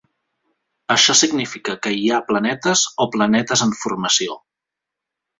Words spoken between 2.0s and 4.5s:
ha planetes o planetes en formació.